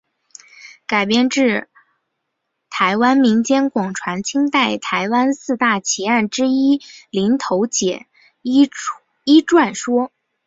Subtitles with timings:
[0.87, 1.67] 改编自
[2.71, 8.07] 台湾民间广传清代台湾四大奇案之一的林投姐
[8.41, 8.65] 一
[9.45, 10.11] 传说。